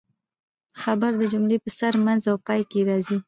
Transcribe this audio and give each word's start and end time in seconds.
خبر 0.81 1.11
د 1.21 1.23
جملې 1.33 1.57
په 1.63 1.69
سر، 1.79 1.93
منځ 2.05 2.23
او 2.31 2.37
پای 2.45 2.61
کښي 2.69 2.81
راځي. 2.89 3.17